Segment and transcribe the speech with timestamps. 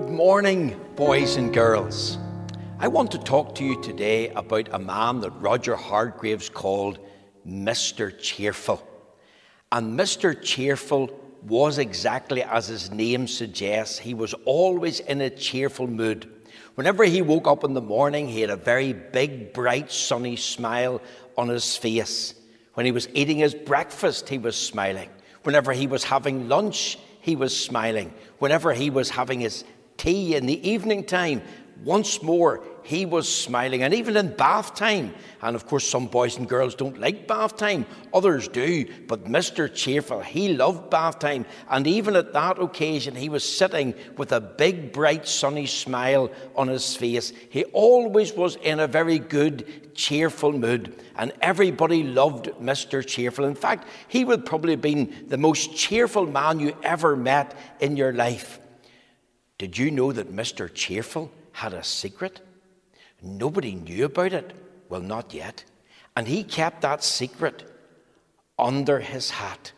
[0.00, 2.16] Good morning, boys and girls.
[2.78, 6.98] I want to talk to you today about a man that Roger Hargreaves called
[7.46, 8.18] Mr.
[8.18, 8.82] Cheerful.
[9.70, 10.42] And Mr.
[10.42, 11.10] Cheerful
[11.42, 13.98] was exactly as his name suggests.
[13.98, 16.26] He was always in a cheerful mood.
[16.76, 21.02] Whenever he woke up in the morning, he had a very big, bright, sunny smile
[21.36, 22.32] on his face.
[22.72, 25.10] When he was eating his breakfast, he was smiling.
[25.42, 28.14] Whenever he was having lunch, he was smiling.
[28.38, 29.62] Whenever he was having his
[30.00, 31.42] tea in the evening time,
[31.84, 33.82] once more he was smiling.
[33.82, 37.56] And even in bath time, and of course, some boys and girls don't like bath
[37.56, 39.72] time, others do, but Mr.
[39.72, 41.44] Cheerful, he loved bath time.
[41.68, 46.68] And even at that occasion, he was sitting with a big, bright, sunny smile on
[46.68, 47.32] his face.
[47.50, 53.06] He always was in a very good, cheerful mood, and everybody loved Mr.
[53.06, 53.44] Cheerful.
[53.44, 57.96] In fact, he would probably have been the most cheerful man you ever met in
[57.96, 58.59] your life.
[59.60, 60.72] Did you know that Mr.
[60.72, 62.40] Cheerful had a secret?
[63.20, 64.54] Nobody knew about it.
[64.88, 65.64] Well, not yet.
[66.16, 67.70] And he kept that secret
[68.58, 69.72] under his hat.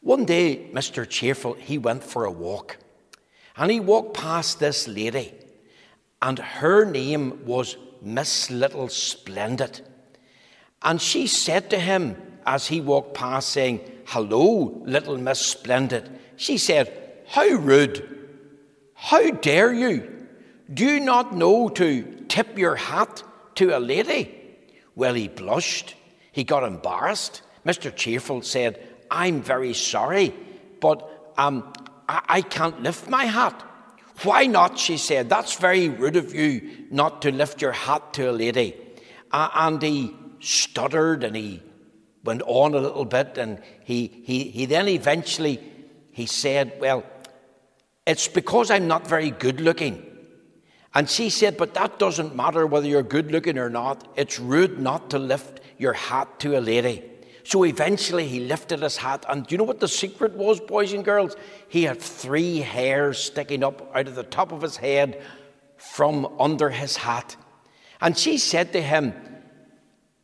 [0.00, 1.08] One day, Mr.
[1.08, 2.78] Cheerful, he went for a walk.
[3.56, 5.32] And he walked past this lady.
[6.20, 9.80] And her name was Miss Little Splendid.
[10.82, 16.18] And she said to him as he walked past, saying, Hello, little Miss Splendid.
[16.34, 18.11] She said, How rude!
[19.04, 20.28] How dare you?
[20.72, 23.24] Do you not know to tip your hat
[23.56, 24.32] to a lady?
[24.94, 25.96] Well, he blushed.
[26.30, 27.42] He got embarrassed.
[27.66, 27.94] Mr.
[27.94, 30.32] Cheerful said, I'm very sorry,
[30.80, 31.72] but um,
[32.08, 33.60] I-, I can't lift my hat.
[34.22, 34.78] Why not?
[34.78, 38.76] She said, That's very rude of you not to lift your hat to a lady.
[39.32, 41.60] Uh, and he stuttered and he
[42.22, 45.60] went on a little bit and he, he, he then eventually
[46.12, 47.02] he said, Well,
[48.06, 50.06] it's because I'm not very good looking.
[50.94, 54.08] And she said, But that doesn't matter whether you're good looking or not.
[54.16, 57.02] It's rude not to lift your hat to a lady.
[57.44, 60.92] So eventually he lifted his hat, and do you know what the secret was, boys
[60.92, 61.34] and girls?
[61.68, 65.20] He had three hairs sticking up out of the top of his head
[65.76, 67.36] from under his hat.
[68.00, 69.12] And she said to him,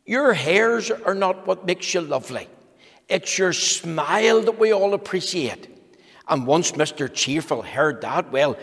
[0.05, 2.47] Your hairs are not what makes you lovely.
[3.09, 5.78] It's your smile that we all appreciate.
[6.29, 7.11] And once Mr.
[7.11, 8.57] Cheerful heard that, well,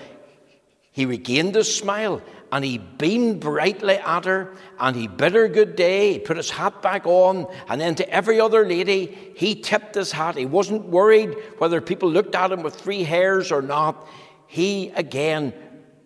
[0.92, 5.76] he regained his smile and he beamed brightly at her and he bid her good
[5.76, 6.14] day.
[6.14, 10.12] He put his hat back on and then to every other lady, he tipped his
[10.12, 10.38] hat.
[10.38, 14.08] He wasn't worried whether people looked at him with three hairs or not.
[14.46, 15.52] He again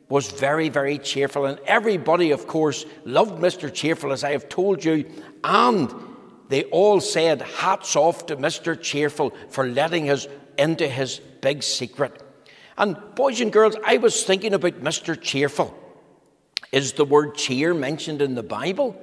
[0.09, 1.47] was very, very cheerful.
[1.47, 3.73] And everybody, of course, loved Mr.
[3.73, 5.09] Cheerful, as I have told you.
[5.45, 5.95] And
[6.49, 8.79] they all said, hats off to Mr.
[8.79, 10.27] Cheerful for letting us
[10.59, 12.23] into his big secret.
[12.77, 15.21] And boys and girls, I was thinking about Mr.
[15.21, 15.77] Cheerful.
[16.73, 19.01] Is the word cheer mentioned in the Bible?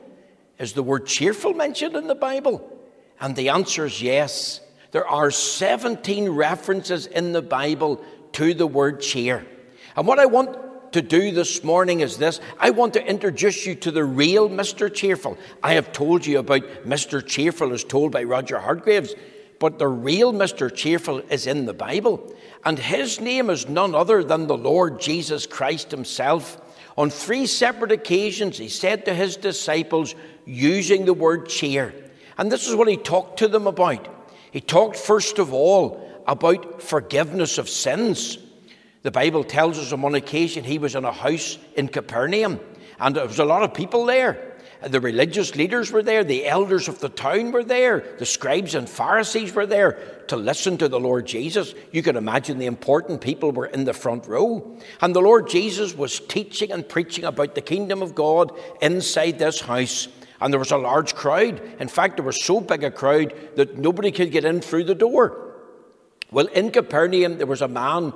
[0.57, 2.74] Is the word cheerful mentioned in the Bible?
[3.19, 4.62] And the answer is yes.
[4.91, 8.03] There are 17 references in the Bible
[8.34, 9.46] to the word cheer.
[9.96, 13.75] And what I want to do this morning is this I want to introduce you
[13.75, 14.94] to the real Mr.
[14.94, 15.38] Cheerful.
[15.62, 17.25] I have told you about Mr.
[17.25, 19.13] Cheerful as told by Roger Hargreaves,
[19.59, 20.73] but the real Mr.
[20.73, 22.34] Cheerful is in the Bible.
[22.63, 26.62] And his name is none other than the Lord Jesus Christ himself.
[26.97, 31.94] On three separate occasions, he said to his disciples, using the word cheer.
[32.38, 34.07] And this is what he talked to them about.
[34.51, 38.38] He talked, first of all, about forgiveness of sins.
[39.03, 42.59] The Bible tells us on one occasion he was in a house in Capernaum,
[43.00, 44.56] and there was a lot of people there.
[44.86, 48.88] The religious leaders were there, the elders of the town were there, the scribes and
[48.88, 49.94] Pharisees were there
[50.28, 51.74] to listen to the Lord Jesus.
[51.92, 54.78] You can imagine the important people were in the front row.
[55.01, 58.51] And the Lord Jesus was teaching and preaching about the kingdom of God
[58.81, 60.07] inside this house.
[60.40, 61.60] And there was a large crowd.
[61.80, 64.94] In fact, there was so big a crowd that nobody could get in through the
[64.94, 65.56] door.
[66.30, 68.13] Well, in Capernaum, there was a man,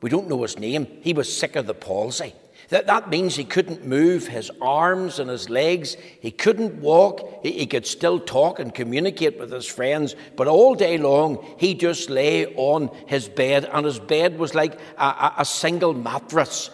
[0.00, 2.34] we don't know his name, he was sick of the palsy.
[2.70, 5.96] That, that means he couldn't move his arms and his legs.
[6.20, 7.42] He couldn't walk.
[7.42, 10.14] He, he could still talk and communicate with his friends.
[10.36, 14.78] But all day long, he just lay on his bed, and his bed was like
[14.96, 16.70] a, a, a single mattress.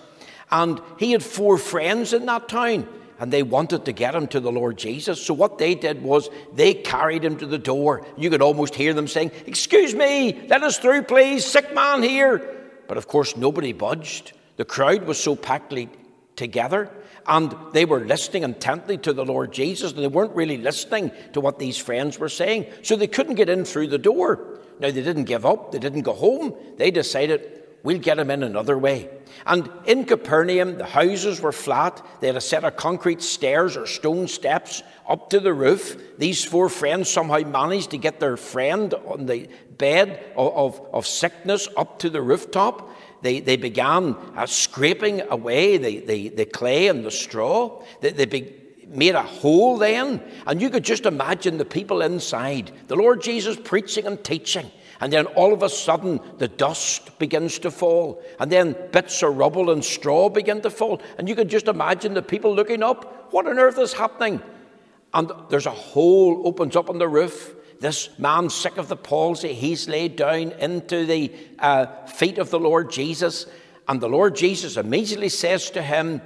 [0.50, 2.87] And he had four friends in that town
[3.19, 5.20] and they wanted to get him to the Lord Jesus.
[5.25, 8.06] So what they did was they carried him to the door.
[8.16, 12.69] You could almost hear them saying, Excuse me, let us through, please, sick man here.
[12.87, 14.34] But of course, nobody budged.
[14.56, 15.75] The crowd was so packed
[16.37, 16.91] together
[17.26, 21.41] and they were listening intently to the Lord Jesus and they weren't really listening to
[21.41, 22.67] what these friends were saying.
[22.82, 24.61] So they couldn't get in through the door.
[24.79, 26.55] Now, they didn't give up, they didn't go home.
[26.76, 29.09] They decided, We'll get him in another way.
[29.47, 32.05] And in Capernaum, the houses were flat.
[32.19, 35.97] They had a set of concrete stairs or stone steps up to the roof.
[36.19, 39.49] These four friends somehow managed to get their friend on the
[39.79, 42.91] bed of, of, of sickness up to the rooftop.
[43.23, 47.85] They, they began uh, scraping away the, the, the clay and the straw.
[48.00, 48.53] They, they be,
[48.88, 52.73] made a hole then, and you could just imagine the people inside.
[52.88, 54.73] The Lord Jesus preaching and teaching.
[55.00, 58.22] And then all of a sudden, the dust begins to fall.
[58.40, 61.00] And then bits of rubble and straw begin to fall.
[61.19, 63.32] And you can just imagine the people looking up.
[63.32, 64.40] What on earth is happening?
[65.12, 67.54] And there's a hole opens up on the roof.
[67.81, 72.58] This man, sick of the palsy, he's laid down into the uh, feet of the
[72.58, 73.46] Lord Jesus.
[73.87, 76.22] And the Lord Jesus immediately says to him,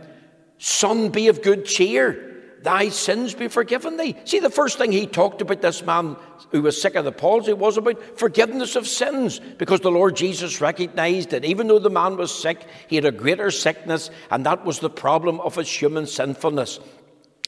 [0.58, 2.29] Son, be of good cheer
[2.62, 4.16] thy sins be forgiven thee.
[4.24, 6.16] See, the first thing he talked about this man
[6.50, 10.60] who was sick of the palsy was about forgiveness of sins, because the Lord Jesus
[10.60, 14.64] recognized that even though the man was sick, he had a greater sickness, and that
[14.64, 16.80] was the problem of his human sinfulness.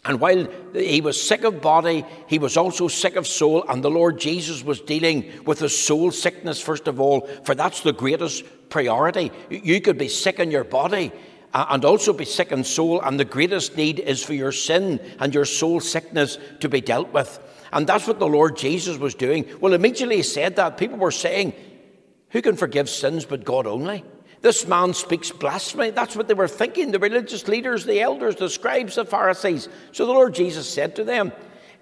[0.04, 3.90] And while he was sick of body, he was also sick of soul, and the
[3.90, 8.44] Lord Jesus was dealing with his soul sickness first of all, for that's the greatest
[8.68, 9.30] priority.
[9.48, 11.12] You could be sick in your body,
[11.54, 13.00] and also be sick in soul.
[13.00, 17.12] And the greatest need is for your sin and your soul sickness to be dealt
[17.12, 17.38] with.
[17.72, 19.46] And that's what the Lord Jesus was doing.
[19.60, 21.54] Well, immediately he said that, people were saying,
[22.30, 24.04] Who can forgive sins but God only?
[24.42, 25.90] This man speaks blasphemy.
[25.90, 29.68] That's what they were thinking, the religious leaders, the elders, the scribes, the Pharisees.
[29.92, 31.32] So the Lord Jesus said to them,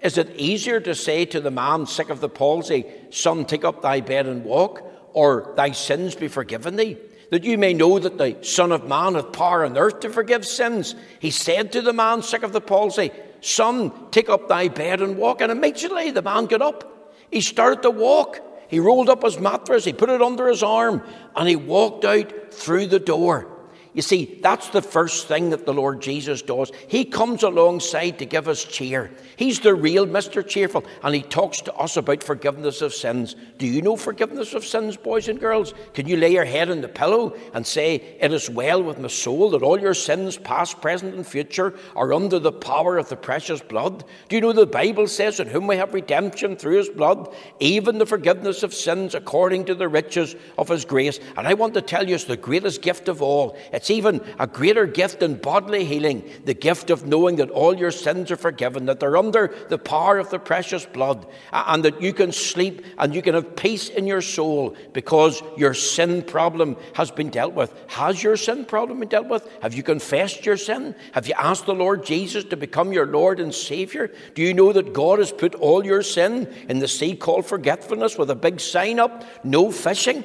[0.01, 3.81] Is it easier to say to the man sick of the palsy, Son, take up
[3.81, 4.83] thy bed and walk,
[5.13, 6.97] or thy sins be forgiven thee?
[7.31, 10.45] That you may know that the Son of Man hath power on earth to forgive
[10.45, 10.95] sins.
[11.19, 15.17] He said to the man sick of the palsy, Son, take up thy bed and
[15.17, 15.41] walk.
[15.41, 17.15] And immediately the man got up.
[17.31, 18.39] He started to walk.
[18.67, 21.03] He rolled up his mattress, he put it under his arm,
[21.35, 23.50] and he walked out through the door.
[23.93, 26.71] You see, that's the first thing that the Lord Jesus does.
[26.87, 29.11] He comes alongside to give us cheer.
[29.35, 30.47] He's the real Mr.
[30.47, 33.35] Cheerful, and He talks to us about forgiveness of sins.
[33.57, 35.73] Do you know forgiveness of sins, boys and girls?
[35.93, 39.09] Can you lay your head on the pillow and say, It is well with my
[39.09, 43.17] soul that all your sins, past, present, and future, are under the power of the
[43.17, 44.05] precious blood?
[44.29, 47.97] Do you know the Bible says, In whom we have redemption through His blood, even
[47.97, 51.19] the forgiveness of sins according to the riches of His grace?
[51.35, 53.57] And I want to tell you, it's the greatest gift of all.
[53.89, 58.29] Even a greater gift than bodily healing, the gift of knowing that all your sins
[58.31, 62.31] are forgiven, that they're under the power of the precious blood, and that you can
[62.31, 67.29] sleep and you can have peace in your soul because your sin problem has been
[67.29, 67.73] dealt with.
[67.87, 69.47] Has your sin problem been dealt with?
[69.61, 70.95] Have you confessed your sin?
[71.13, 74.11] Have you asked the Lord Jesus to become your Lord and Savior?
[74.35, 78.17] Do you know that God has put all your sin in the sea called forgetfulness
[78.17, 79.23] with a big sign up?
[79.43, 80.23] No fishing.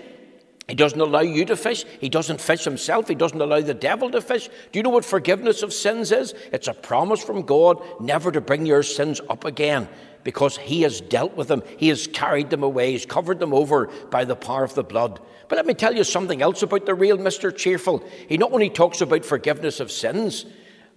[0.69, 1.85] He doesn't allow you to fish.
[2.01, 3.07] He doesn't fish himself.
[3.07, 4.49] He doesn't allow the devil to fish.
[4.73, 6.35] Do you know what forgiveness of sins is?
[6.53, 9.89] It's a promise from God never to bring your sins up again
[10.25, 11.63] because he has dealt with them.
[11.77, 12.91] He has carried them away.
[12.91, 15.21] He's covered them over by the power of the blood.
[15.49, 17.57] But let me tell you something else about the real Mr.
[17.57, 18.03] Cheerful.
[18.29, 20.47] He not only talks about forgiveness of sins,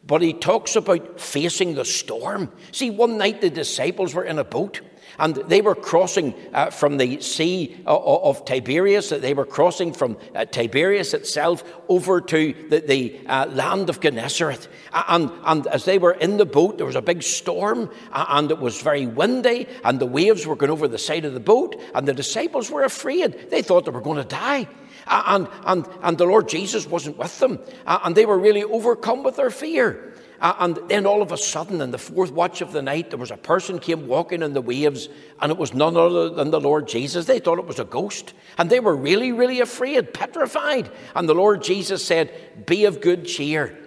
[0.05, 2.51] but he talks about facing the storm.
[2.71, 4.81] See, one night the disciples were in a boat
[5.19, 10.17] and they were crossing uh, from the Sea of, of Tiberias, they were crossing from
[10.33, 14.67] uh, Tiberias itself over to the, the uh, land of Gennesaret.
[14.93, 18.59] And, and as they were in the boat, there was a big storm, and it
[18.59, 22.07] was very windy, and the waves were going over the side of the boat, and
[22.07, 23.49] the disciples were afraid.
[23.49, 24.67] They thought they were going to die.
[25.09, 29.37] And, and, and the Lord Jesus wasn't with them, and they were really overcome with
[29.37, 30.13] their fear.
[30.41, 33.31] And then all of a sudden, in the fourth watch of the night, there was
[33.31, 35.09] a person came walking in the waves,
[35.41, 37.25] and it was none other than the Lord Jesus.
[37.25, 40.89] They thought it was a ghost, and they were really, really afraid, petrified.
[41.15, 43.77] And the Lord Jesus said, Be of good cheer.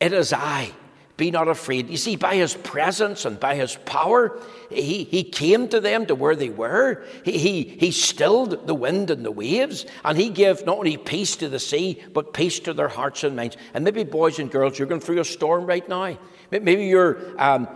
[0.00, 0.72] It is I.
[1.16, 1.88] Be not afraid.
[1.88, 6.14] You see, by his presence and by his power, he, he came to them to
[6.14, 7.02] where they were.
[7.24, 11.36] He, he, he stilled the wind and the waves, and he gave not only peace
[11.36, 13.56] to the sea, but peace to their hearts and minds.
[13.72, 16.18] And maybe, boys and girls, you're going through a storm right now.
[16.50, 17.66] Maybe you're um,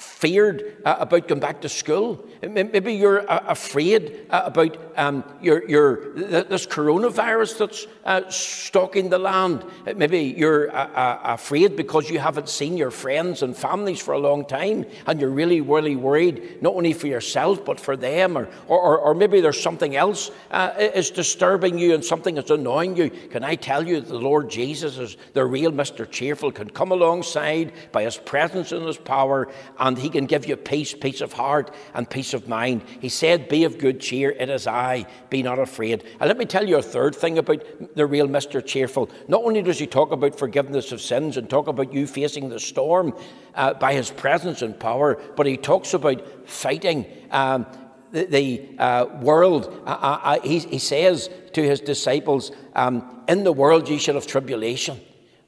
[0.00, 2.24] feared uh, about going back to school.
[2.42, 9.18] Maybe you're uh, afraid uh, about um, your, your, this coronavirus that's uh, stalking the
[9.18, 9.64] land.
[9.96, 14.18] Maybe you're uh, uh, afraid because you haven't seen your friends and families for a
[14.18, 18.36] long time and you're really, really worried, not only for yourself but for them.
[18.36, 20.30] Or, or, or maybe there's something else
[20.78, 23.10] is disturbing you and something that's annoying you.
[23.10, 26.10] Can I tell you that the Lord Jesus is the real Mr.
[26.10, 30.56] Cheerful, can come alongside by his presence and his power and he can give you
[30.56, 32.82] peace, peace of heart, and peace of mind.
[33.00, 36.04] He said, Be of good cheer, it is I, be not afraid.
[36.20, 38.64] And let me tell you a third thing about the real Mr.
[38.64, 39.10] Cheerful.
[39.28, 42.60] Not only does he talk about forgiveness of sins and talk about you facing the
[42.60, 43.14] storm
[43.54, 47.06] uh, by his presence and power, but he talks about fighting.
[47.30, 47.66] Um,
[48.12, 53.88] the, the uh, world, uh he, he, says to his disciples, um, In the world
[53.88, 55.00] ye shall have tribulation,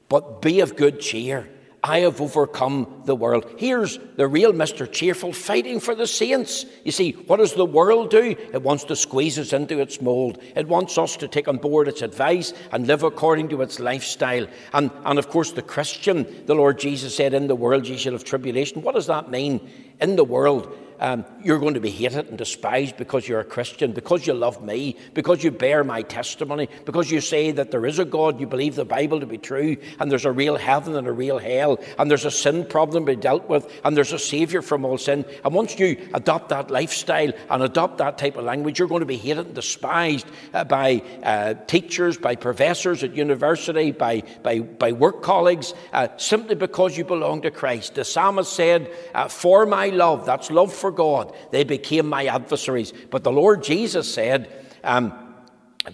[0.07, 1.49] but be of good cheer.
[1.85, 3.45] I have overcome the world.
[3.57, 4.89] Here's the real Mr.
[4.89, 6.65] Cheerful fighting for the saints.
[6.85, 8.37] You see, what does the world do?
[8.53, 10.41] It wants to squeeze us into its mould.
[10.55, 14.47] It wants us to take on board its advice and live according to its lifestyle.
[14.71, 18.13] And, and of course, the Christian, the Lord Jesus said, In the world ye shall
[18.13, 18.81] have tribulation.
[18.81, 19.69] What does that mean?
[19.99, 20.73] In the world,
[21.03, 24.63] um, you're going to be hated and despised because you're a Christian, because you love
[24.63, 28.47] me, because you bear my testimony, because you say that there is a God, you
[28.47, 31.77] believe the Bible to be true, and there's a real heaven and a real hell,
[31.99, 34.97] and there's a sin problem to be dealt with, and there's a Saviour from all
[34.97, 35.25] sin.
[35.43, 39.05] And once you adopt that lifestyle and adopt that type of language, you're going to
[39.05, 44.93] be hated and despised uh, by uh, teachers, by professors at university, by, by, by
[44.93, 47.95] work colleagues, uh, simply because you belong to Christ.
[47.95, 51.35] The psalmist said, uh, For my love, that's love for God.
[51.51, 52.93] They became my adversaries.
[53.09, 54.49] But the Lord Jesus said,
[54.83, 55.13] um,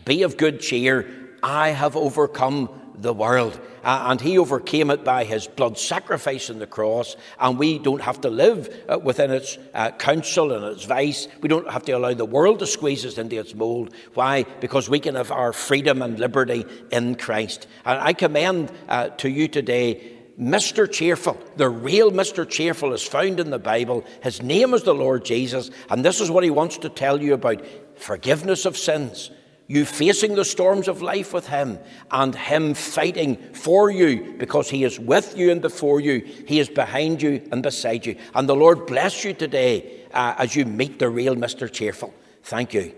[0.05, 1.37] Be of good cheer.
[1.41, 2.69] I have overcome
[3.01, 3.59] the world.
[3.83, 7.15] Uh, and he overcame it by his blood sacrifice on the cross.
[7.39, 11.27] And we don't have to live uh, within its uh, counsel and its vice.
[11.41, 13.93] We don't have to allow the world to squeeze us into its mold.
[14.13, 14.43] Why?
[14.59, 17.67] Because we can have our freedom and liberty in Christ.
[17.85, 20.89] And I commend uh, to you today Mr.
[20.89, 22.49] Cheerful, the real Mr.
[22.49, 24.05] Cheerful, is found in the Bible.
[24.23, 27.33] His name is the Lord Jesus, and this is what he wants to tell you
[27.33, 27.61] about
[27.95, 29.31] forgiveness of sins,
[29.67, 31.77] you facing the storms of life with him,
[32.09, 36.21] and him fighting for you because he is with you and before you.
[36.47, 38.15] He is behind you and beside you.
[38.33, 41.69] And the Lord bless you today uh, as you meet the real Mr.
[41.69, 42.13] Cheerful.
[42.43, 42.93] Thank you.